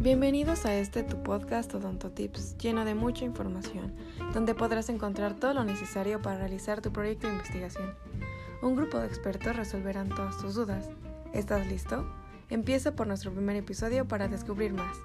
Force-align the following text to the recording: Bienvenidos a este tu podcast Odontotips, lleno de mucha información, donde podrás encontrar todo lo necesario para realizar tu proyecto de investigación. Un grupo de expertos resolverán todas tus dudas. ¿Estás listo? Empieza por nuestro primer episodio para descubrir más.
Bienvenidos 0.00 0.64
a 0.64 0.76
este 0.76 1.02
tu 1.02 1.24
podcast 1.24 1.74
Odontotips, 1.74 2.56
lleno 2.58 2.84
de 2.84 2.94
mucha 2.94 3.24
información, 3.24 3.92
donde 4.32 4.54
podrás 4.54 4.88
encontrar 4.90 5.34
todo 5.34 5.54
lo 5.54 5.64
necesario 5.64 6.22
para 6.22 6.38
realizar 6.38 6.80
tu 6.80 6.92
proyecto 6.92 7.26
de 7.26 7.32
investigación. 7.32 7.96
Un 8.62 8.76
grupo 8.76 9.00
de 9.00 9.08
expertos 9.08 9.56
resolverán 9.56 10.08
todas 10.08 10.38
tus 10.38 10.54
dudas. 10.54 10.88
¿Estás 11.32 11.66
listo? 11.66 12.08
Empieza 12.48 12.94
por 12.94 13.08
nuestro 13.08 13.32
primer 13.32 13.56
episodio 13.56 14.06
para 14.06 14.28
descubrir 14.28 14.72
más. 14.72 14.96